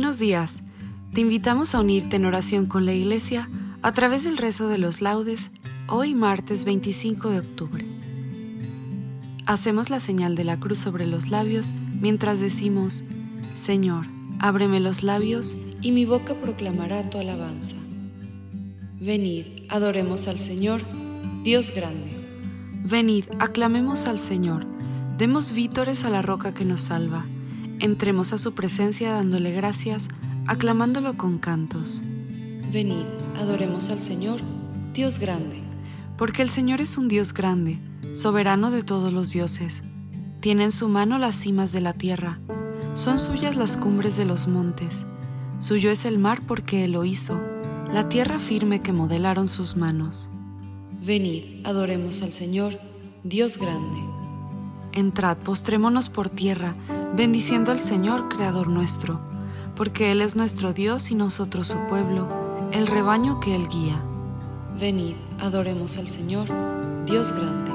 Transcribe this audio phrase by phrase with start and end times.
[0.00, 0.62] Buenos días.
[1.12, 3.50] Te invitamos a unirte en oración con la Iglesia
[3.82, 5.50] a través del rezo de los laudes
[5.88, 7.86] hoy martes 25 de octubre.
[9.44, 13.04] Hacemos la señal de la cruz sobre los labios mientras decimos,
[13.52, 14.06] Señor,
[14.38, 17.76] ábreme los labios y mi boca proclamará tu alabanza.
[18.98, 20.80] Venid, adoremos al Señor,
[21.44, 22.08] Dios grande.
[22.84, 24.66] Venid, aclamemos al Señor,
[25.18, 27.26] demos vítores a la roca que nos salva
[27.80, 30.08] Entremos a su presencia dándole gracias,
[30.46, 32.02] aclamándolo con cantos.
[32.70, 33.06] Venid,
[33.38, 34.40] adoremos al Señor,
[34.92, 35.62] Dios grande.
[36.18, 37.78] Porque el Señor es un Dios grande,
[38.12, 39.82] soberano de todos los dioses.
[40.40, 42.38] Tiene en su mano las cimas de la tierra,
[42.94, 45.06] son suyas las cumbres de los montes.
[45.60, 47.40] Suyo es el mar porque Él lo hizo,
[47.92, 50.28] la tierra firme que modelaron sus manos.
[51.00, 52.78] Venid, adoremos al Señor,
[53.24, 54.00] Dios grande.
[54.92, 56.74] Entrad, postrémonos por tierra,
[57.16, 59.20] bendiciendo al Señor, Creador nuestro,
[59.74, 62.28] porque Él es nuestro Dios y nosotros su pueblo,
[62.72, 64.02] el rebaño que Él guía.
[64.78, 66.46] Venid, adoremos al Señor,
[67.06, 67.72] Dios grande.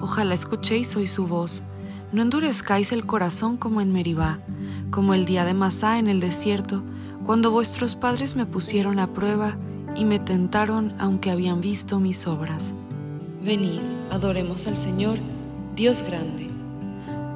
[0.00, 1.62] Ojalá escuchéis hoy su voz,
[2.12, 4.40] no endurezcáis el corazón como en Meribá,
[4.90, 6.82] como el día de Masá en el desierto,
[7.26, 9.56] cuando vuestros padres me pusieron a prueba
[9.94, 12.72] y me tentaron aunque habían visto mis obras.
[13.42, 15.18] Venid, adoremos al Señor,
[15.74, 16.47] Dios grande.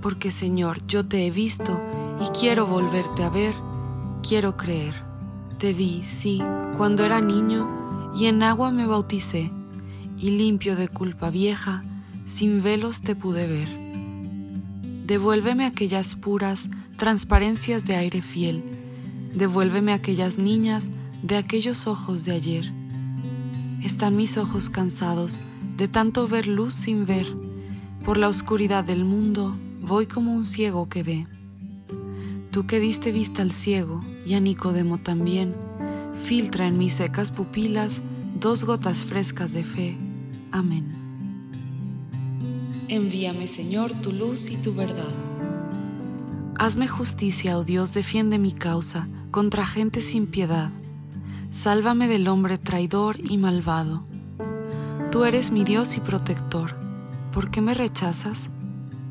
[0.00, 1.80] porque Señor, yo te he visto
[2.20, 3.54] y quiero volverte a ver,
[4.26, 4.94] quiero creer.
[5.58, 6.42] Te vi, sí,
[6.76, 9.50] cuando era niño y en agua me bauticé,
[10.16, 11.82] y limpio de culpa vieja,
[12.24, 13.68] sin velos te pude ver.
[15.06, 18.62] Devuélveme aquellas puras transparencias de aire fiel,
[19.34, 20.90] devuélveme aquellas niñas
[21.22, 22.72] de aquellos ojos de ayer.
[23.82, 25.40] Están mis ojos cansados
[25.76, 27.26] de tanto ver luz sin ver,
[28.04, 29.56] por la oscuridad del mundo
[29.90, 31.26] voy como un ciego que ve.
[32.52, 35.52] Tú que diste vista al ciego y a Nicodemo también,
[36.22, 38.00] filtra en mis secas pupilas
[38.38, 39.98] dos gotas frescas de fe.
[40.52, 40.92] Amén.
[42.86, 45.12] Envíame, Señor, tu luz y tu verdad.
[46.54, 50.70] Hazme justicia, oh Dios, defiende mi causa contra gente sin piedad.
[51.50, 54.04] Sálvame del hombre traidor y malvado.
[55.10, 56.76] Tú eres mi Dios y protector.
[57.32, 58.50] ¿Por qué me rechazas?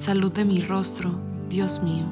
[0.00, 1.10] salud de mi rostro,
[1.50, 2.06] Dios mío.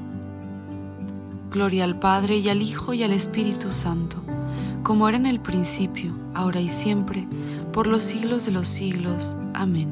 [1.51, 4.19] Gloria al Padre y al Hijo y al Espíritu Santo,
[4.83, 7.27] como era en el principio, ahora y siempre,
[7.73, 9.39] por los siglos de los siglos.
[9.55, 9.89] Amén.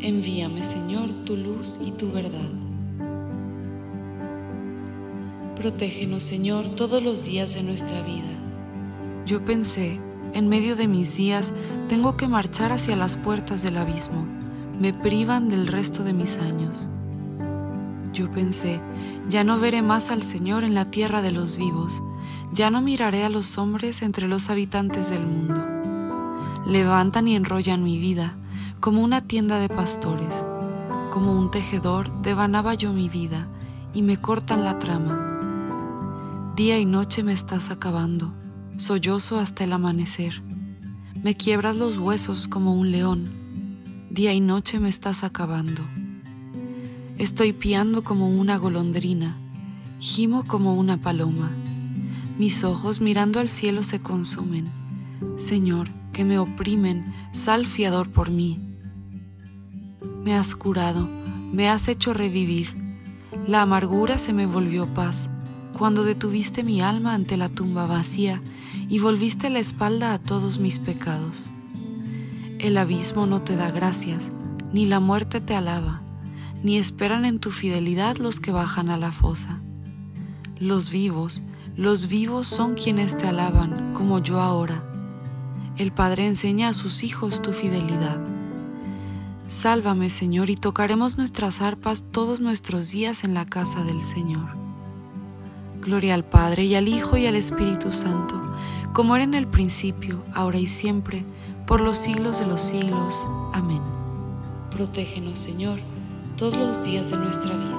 [0.00, 2.50] Envíame, Señor, tu luz y tu verdad.
[5.56, 8.28] Protégenos, Señor, todos los días de nuestra vida.
[9.24, 9.98] Yo pensé,
[10.34, 11.54] en medio de mis días,
[11.88, 14.39] tengo que marchar hacia las puertas del abismo.
[14.80, 16.88] Me privan del resto de mis años.
[18.14, 18.80] Yo pensé,
[19.28, 22.00] ya no veré más al Señor en la tierra de los vivos,
[22.54, 25.62] ya no miraré a los hombres entre los habitantes del mundo.
[26.64, 28.36] Levantan y enrollan mi vida,
[28.80, 30.46] como una tienda de pastores,
[31.12, 33.48] como un tejedor devanaba yo mi vida,
[33.92, 36.52] y me cortan la trama.
[36.56, 38.32] Día y noche me estás acabando,
[38.78, 40.42] sollozo hasta el amanecer.
[41.22, 43.39] Me quiebras los huesos como un león,
[44.10, 45.82] día y noche me estás acabando.
[47.16, 49.36] Estoy piando como una golondrina,
[50.00, 51.52] gimo como una paloma.
[52.36, 54.68] Mis ojos mirando al cielo se consumen.
[55.36, 58.58] Señor, que me oprimen, sal fiador por mí.
[60.24, 61.08] Me has curado,
[61.52, 62.74] me has hecho revivir.
[63.46, 65.30] La amargura se me volvió paz
[65.78, 68.42] cuando detuviste mi alma ante la tumba vacía
[68.88, 71.48] y volviste la espalda a todos mis pecados.
[72.60, 74.30] El abismo no te da gracias,
[74.72, 76.02] ni la muerte te alaba
[76.62, 79.60] ni esperan en tu fidelidad los que bajan a la fosa.
[80.58, 81.42] Los vivos,
[81.76, 84.84] los vivos son quienes te alaban, como yo ahora.
[85.76, 88.20] El Padre enseña a sus hijos tu fidelidad.
[89.48, 94.48] Sálvame, Señor, y tocaremos nuestras arpas todos nuestros días en la casa del Señor.
[95.80, 98.40] Gloria al Padre y al Hijo y al Espíritu Santo,
[98.92, 101.24] como era en el principio, ahora y siempre,
[101.70, 103.26] por los siglos de los siglos.
[103.54, 103.80] Amén.
[104.70, 105.78] Protégenos, Señor
[106.40, 107.78] todos los días de nuestra vida.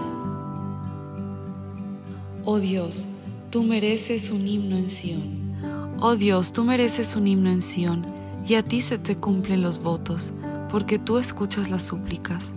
[2.45, 3.07] Oh Dios,
[3.49, 5.97] tú mereces un himno en Sión.
[5.99, 8.05] Oh Dios, tú mereces un himno en Sión,
[8.47, 10.31] y a ti se te cumplen los votos,
[10.69, 12.51] porque tú escuchas las súplicas.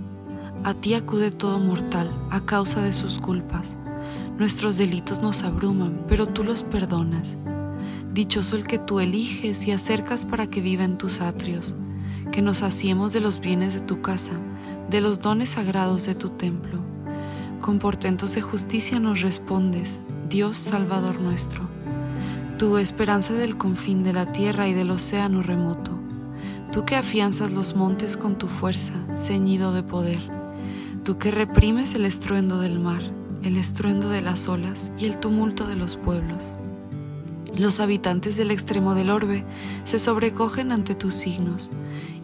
[0.62, 3.70] A ti acude todo mortal a causa de sus culpas.
[4.36, 7.38] Nuestros delitos nos abruman, pero tú los perdonas.
[8.14, 11.74] Dichoso el que tú eliges y acercas para que viva en tus atrios,
[12.32, 14.32] que nos hacemos de los bienes de tu casa
[14.88, 16.78] de los dones sagrados de tu templo.
[17.60, 21.68] Con portentos de justicia nos respondes, Dios Salvador nuestro.
[22.58, 25.98] Tu esperanza del confín de la tierra y del océano remoto.
[26.70, 30.20] Tú que afianzas los montes con tu fuerza, ceñido de poder.
[31.02, 33.02] Tú que reprimes el estruendo del mar,
[33.42, 36.54] el estruendo de las olas y el tumulto de los pueblos.
[37.56, 39.44] Los habitantes del extremo del orbe
[39.84, 41.70] se sobrecogen ante tus signos,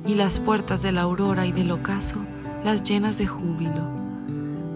[0.07, 2.17] y las puertas de la aurora y del ocaso
[2.65, 3.89] las llenas de júbilo.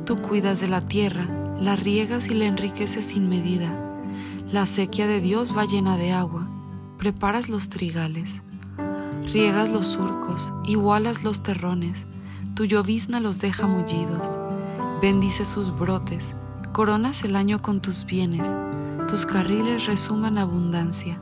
[0.05, 1.27] Tú cuidas de la tierra,
[1.61, 3.71] la riegas y la enriqueces sin medida.
[4.51, 6.49] La sequía de Dios va llena de agua,
[6.99, 8.43] preparas los trigales.
[9.33, 12.06] Riegas los surcos, igualas los terrones,
[12.55, 14.39] tu llovizna los deja mullidos.
[15.03, 16.35] Bendice sus brotes,
[16.73, 18.55] coronas el año con tus bienes,
[19.06, 21.21] tus carriles resuman abundancia.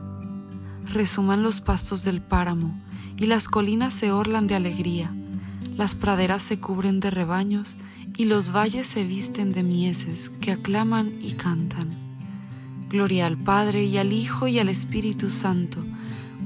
[0.85, 2.81] Resuman los pastos del páramo,
[3.17, 5.13] y las colinas se orlan de alegría
[5.77, 7.75] las praderas se cubren de rebaños
[8.15, 11.89] y los valles se visten de mieses que aclaman y cantan.
[12.89, 15.83] Gloria al Padre y al Hijo y al Espíritu Santo,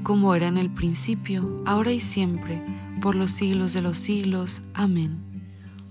[0.02, 2.62] como era en el principio, ahora y siempre,
[3.02, 4.62] por los siglos de los siglos.
[4.72, 5.18] Amén.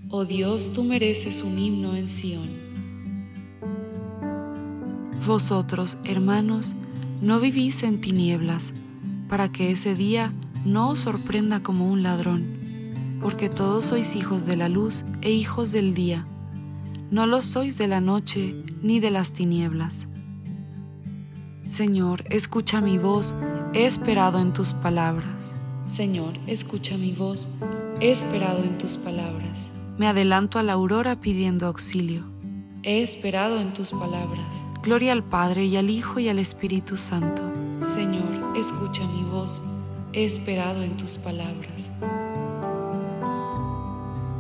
[0.10, 2.67] Oh Dios, tú mereces un himno en Sión.
[5.28, 6.74] Vosotros, hermanos,
[7.22, 8.74] no vivís en tinieblas,
[9.30, 10.34] para que ese día
[10.66, 12.58] no os sorprenda como un ladrón
[13.22, 16.26] porque todos sois hijos de la luz e hijos del día.
[17.10, 20.08] No lo sois de la noche ni de las tinieblas.
[21.66, 23.36] Señor, escucha mi voz,
[23.74, 25.56] he esperado en tus palabras.
[25.86, 27.50] Señor, escucha mi voz,
[28.00, 29.72] he esperado en tus palabras.
[29.98, 32.24] Me adelanto a la aurora pidiendo auxilio.
[32.84, 34.64] He esperado en tus palabras.
[34.88, 37.44] Gloria al Padre y al Hijo y al Espíritu Santo.
[37.82, 39.62] Señor, escucha mi voz,
[40.14, 41.92] he esperado en tus palabras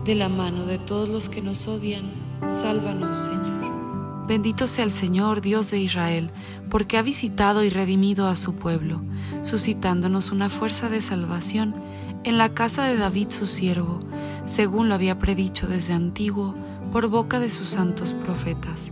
[0.06, 2.13] de la mano de todos los que nos odian,
[2.48, 4.25] sálvanos, Señor.
[4.25, 6.32] Bendito sea el Señor, Dios de Israel,
[6.70, 9.01] porque ha visitado y redimido a su pueblo,
[9.42, 11.75] suscitándonos una fuerza de salvación
[12.24, 14.00] en la casa de David su siervo,
[14.46, 16.56] según lo había predicho desde antiguo
[16.94, 18.92] por boca de sus santos profetas.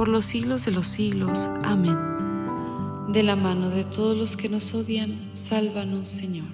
[0.00, 1.50] por los siglos de los siglos.
[1.62, 1.98] Amén.
[3.08, 6.46] De la mano de todos los que nos odian, sálvanos, Señor.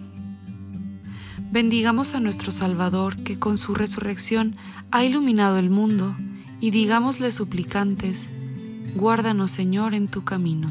[1.52, 4.56] Bendigamos a nuestro Salvador, que con su resurrección
[4.90, 6.16] ha iluminado el mundo,
[6.58, 8.26] y digámosle suplicantes,
[8.96, 10.68] guárdanos, Señor, en tu camino.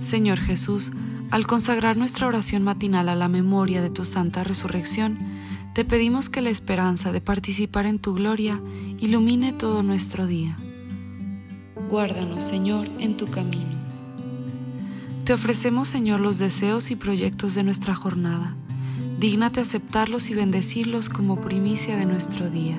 [0.00, 0.90] Señor Jesús,
[1.30, 5.18] al consagrar nuestra oración matinal a la memoria de tu santa resurrección,
[5.74, 8.58] te pedimos que la esperanza de participar en tu gloria
[9.00, 10.56] ilumine todo nuestro día.
[11.88, 13.78] Guárdanos, Señor, en tu camino.
[15.24, 18.54] Te ofrecemos, Señor, los deseos y proyectos de nuestra jornada.
[19.18, 22.78] Dígnate aceptarlos y bendecirlos como primicia de nuestro día.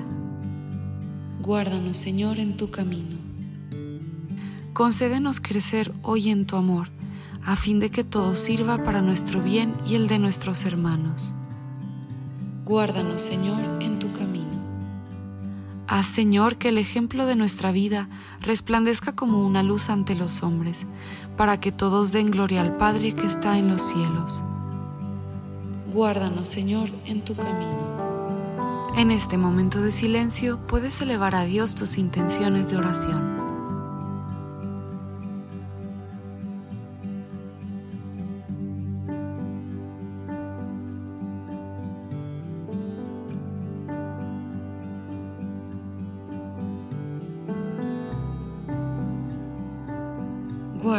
[1.42, 3.18] Guárdanos, Señor, en tu camino.
[4.72, 6.88] Concédenos crecer hoy en tu amor
[7.44, 11.34] a fin de que todo sirva para nuestro bien y el de nuestros hermanos.
[12.64, 14.39] Guárdanos, Señor, en tu camino.
[15.92, 18.08] Haz, Señor, que el ejemplo de nuestra vida
[18.40, 20.86] resplandezca como una luz ante los hombres,
[21.36, 24.40] para que todos den gloria al Padre que está en los cielos.
[25.92, 28.92] Guárdanos, Señor, en tu camino.
[28.94, 33.39] En este momento de silencio puedes elevar a Dios tus intenciones de oración.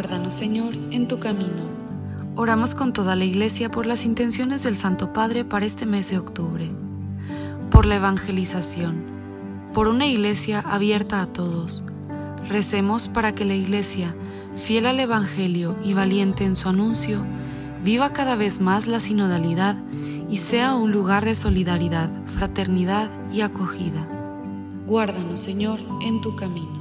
[0.02, 1.70] Guárdanos, Señor, en tu camino.
[2.36, 6.18] Oramos con toda la Iglesia por las intenciones del Santo Padre para este mes de
[6.18, 6.72] octubre,
[7.70, 9.04] por la evangelización,
[9.76, 11.84] por una Iglesia abierta a todos.
[12.50, 14.16] Recemos para que la Iglesia,
[14.58, 17.24] fiel al Evangelio y valiente en su anuncio,
[17.84, 19.76] viva cada vez más la sinodalidad
[20.32, 24.08] y sea un lugar de solidaridad, fraternidad y acogida.
[24.88, 26.81] Guárdanos, Señor, en tu camino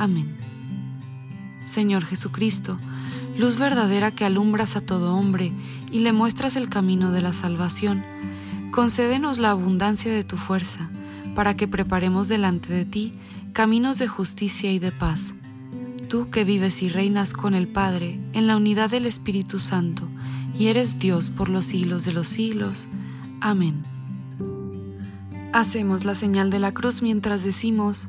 [0.00, 0.34] Amén.
[1.64, 2.78] Señor Jesucristo,
[3.36, 5.52] luz verdadera que alumbras a todo hombre
[5.92, 8.02] y le muestras el camino de la salvación,
[8.70, 10.88] concédenos la abundancia de tu fuerza,
[11.34, 13.12] para que preparemos delante de ti
[13.52, 15.34] caminos de justicia y de paz.
[16.08, 20.08] Tú que vives y reinas con el Padre en la unidad del Espíritu Santo,
[20.58, 22.88] y eres Dios por los siglos de los siglos.
[23.42, 23.82] Amén.
[25.52, 28.08] Hacemos la señal de la cruz mientras decimos,